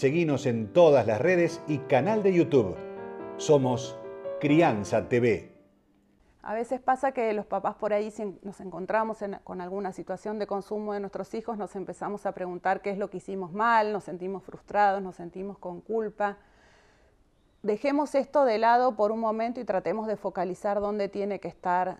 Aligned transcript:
Seguinos 0.00 0.46
en 0.46 0.72
todas 0.72 1.06
las 1.06 1.20
redes 1.20 1.60
y 1.68 1.76
canal 1.76 2.22
de 2.22 2.32
YouTube. 2.32 2.74
Somos 3.36 3.98
Crianza 4.40 5.10
TV. 5.10 5.52
A 6.40 6.54
veces 6.54 6.80
pasa 6.80 7.12
que 7.12 7.30
los 7.34 7.44
papás 7.44 7.74
por 7.74 7.92
ahí, 7.92 8.10
si 8.10 8.24
nos 8.40 8.62
encontramos 8.62 9.18
con 9.44 9.60
alguna 9.60 9.92
situación 9.92 10.38
de 10.38 10.46
consumo 10.46 10.94
de 10.94 11.00
nuestros 11.00 11.34
hijos, 11.34 11.58
nos 11.58 11.76
empezamos 11.76 12.24
a 12.24 12.32
preguntar 12.32 12.80
qué 12.80 12.88
es 12.88 12.96
lo 12.96 13.10
que 13.10 13.18
hicimos 13.18 13.52
mal, 13.52 13.92
nos 13.92 14.04
sentimos 14.04 14.42
frustrados, 14.42 15.02
nos 15.02 15.16
sentimos 15.16 15.58
con 15.58 15.82
culpa. 15.82 16.38
Dejemos 17.62 18.14
esto 18.14 18.46
de 18.46 18.56
lado 18.56 18.96
por 18.96 19.12
un 19.12 19.20
momento 19.20 19.60
y 19.60 19.64
tratemos 19.64 20.06
de 20.06 20.16
focalizar 20.16 20.80
dónde 20.80 21.10
tiene 21.10 21.40
que 21.40 21.48
estar 21.48 21.98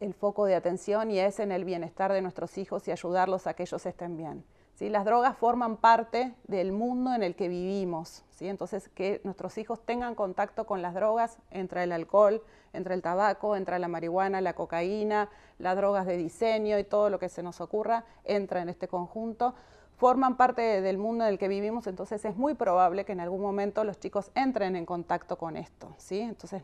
el 0.00 0.14
foco 0.14 0.46
de 0.46 0.54
atención 0.54 1.10
y 1.10 1.18
es 1.18 1.38
en 1.38 1.52
el 1.52 1.66
bienestar 1.66 2.14
de 2.14 2.22
nuestros 2.22 2.56
hijos 2.56 2.88
y 2.88 2.92
ayudarlos 2.92 3.46
a 3.46 3.52
que 3.52 3.64
ellos 3.64 3.84
estén 3.84 4.16
bien. 4.16 4.42
Las 4.78 5.06
drogas 5.06 5.36
forman 5.38 5.78
parte 5.78 6.34
del 6.44 6.70
mundo 6.70 7.14
en 7.14 7.22
el 7.22 7.34
que 7.34 7.48
vivimos, 7.48 8.24
¿sí? 8.30 8.46
entonces 8.46 8.90
que 8.90 9.22
nuestros 9.24 9.56
hijos 9.56 9.80
tengan 9.84 10.14
contacto 10.14 10.66
con 10.66 10.82
las 10.82 10.92
drogas, 10.92 11.38
entre 11.50 11.82
el 11.82 11.92
alcohol, 11.92 12.42
entre 12.74 12.94
el 12.94 13.00
tabaco, 13.00 13.56
entre 13.56 13.78
la 13.78 13.88
marihuana, 13.88 14.42
la 14.42 14.52
cocaína, 14.52 15.30
las 15.58 15.76
drogas 15.76 16.04
de 16.04 16.18
diseño 16.18 16.78
y 16.78 16.84
todo 16.84 17.08
lo 17.08 17.18
que 17.18 17.30
se 17.30 17.42
nos 17.42 17.62
ocurra, 17.62 18.04
entra 18.24 18.60
en 18.60 18.68
este 18.68 18.86
conjunto, 18.86 19.54
forman 19.96 20.36
parte 20.36 20.82
del 20.82 20.98
mundo 20.98 21.24
en 21.24 21.30
el 21.30 21.38
que 21.38 21.48
vivimos, 21.48 21.86
entonces 21.86 22.22
es 22.26 22.36
muy 22.36 22.52
probable 22.52 23.06
que 23.06 23.12
en 23.12 23.20
algún 23.20 23.40
momento 23.40 23.82
los 23.82 23.98
chicos 23.98 24.30
entren 24.34 24.76
en 24.76 24.84
contacto 24.84 25.38
con 25.38 25.56
esto. 25.56 25.94
¿sí? 25.96 26.20
Entonces, 26.20 26.62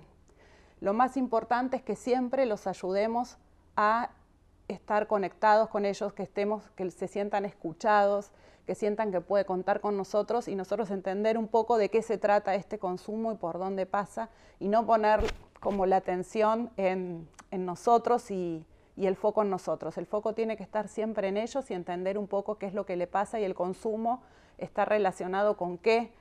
lo 0.80 0.92
más 0.92 1.16
importante 1.16 1.76
es 1.78 1.82
que 1.82 1.96
siempre 1.96 2.44
los 2.44 2.66
ayudemos 2.66 3.38
a 3.74 4.10
estar 4.72 5.06
conectados 5.06 5.68
con 5.68 5.84
ellos, 5.84 6.12
que 6.12 6.22
estemos, 6.22 6.70
que 6.70 6.90
se 6.90 7.08
sientan 7.08 7.44
escuchados, 7.44 8.32
que 8.66 8.74
sientan 8.74 9.10
que 9.10 9.20
puede 9.20 9.44
contar 9.44 9.80
con 9.80 9.96
nosotros 9.96 10.48
y 10.48 10.54
nosotros 10.54 10.90
entender 10.90 11.36
un 11.36 11.48
poco 11.48 11.78
de 11.78 11.88
qué 11.88 12.02
se 12.02 12.18
trata 12.18 12.54
este 12.54 12.78
consumo 12.78 13.32
y 13.32 13.36
por 13.36 13.58
dónde 13.58 13.86
pasa 13.86 14.28
y 14.60 14.68
no 14.68 14.86
poner 14.86 15.20
como 15.60 15.86
la 15.86 15.96
atención 15.96 16.70
en, 16.76 17.28
nosotros 17.50 18.30
y, 18.30 18.64
el 18.96 19.16
foco 19.16 19.42
en 19.42 19.50
nosotros. 19.50 19.98
El 19.98 20.06
foco 20.06 20.32
tiene 20.32 20.56
que 20.56 20.62
estar 20.62 20.86
siempre 20.88 21.28
en 21.28 21.36
ellos 21.36 21.70
y 21.70 21.74
entender 21.74 22.18
un 22.18 22.28
poco 22.28 22.56
qué 22.56 22.66
es 22.66 22.74
lo 22.74 22.86
que 22.86 22.96
le 22.96 23.06
pasa 23.06 23.40
y 23.40 23.44
el 23.44 23.54
consumo 23.54 24.22
está 24.58 24.84
relacionado 24.84 25.56
con 25.56 25.76
qué, 25.78 26.12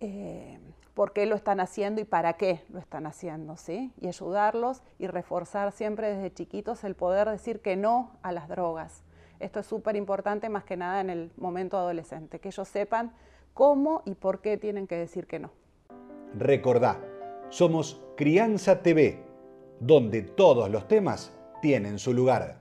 eh, 0.00 0.58
por 0.94 1.12
qué 1.12 1.26
lo 1.26 1.34
están 1.36 1.60
haciendo 1.60 2.00
y 2.00 2.04
para 2.04 2.34
qué 2.34 2.62
lo 2.70 2.78
están 2.78 3.06
haciendo, 3.06 3.56
¿sí? 3.56 3.92
Y 4.00 4.08
ayudarlos 4.08 4.82
y 4.98 5.06
reforzar 5.06 5.72
siempre 5.72 6.14
desde 6.14 6.32
chiquitos 6.32 6.84
el 6.84 6.94
poder 6.94 7.28
decir 7.28 7.60
que 7.60 7.76
no 7.76 8.12
a 8.22 8.32
las 8.32 8.48
drogas. 8.48 9.02
Esto 9.38 9.60
es 9.60 9.66
súper 9.66 9.96
importante 9.96 10.48
más 10.48 10.64
que 10.64 10.76
nada 10.76 11.00
en 11.00 11.10
el 11.10 11.30
momento 11.36 11.76
adolescente, 11.76 12.38
que 12.40 12.48
ellos 12.48 12.68
sepan 12.68 13.12
cómo 13.52 14.02
y 14.06 14.14
por 14.14 14.40
qué 14.40 14.56
tienen 14.56 14.86
que 14.86 14.96
decir 14.96 15.26
que 15.26 15.38
no. 15.38 15.50
Recordá, 16.34 17.00
somos 17.50 18.02
Crianza 18.16 18.82
TV, 18.82 19.22
donde 19.80 20.22
todos 20.22 20.70
los 20.70 20.88
temas 20.88 21.32
tienen 21.60 21.98
su 21.98 22.12
lugar. 22.12 22.54